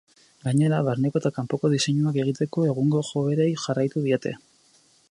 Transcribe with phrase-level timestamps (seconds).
[0.45, 4.35] Gainera, barneko eta kanpoko diseinuak egiteko, egungo joerei jarraitu diete.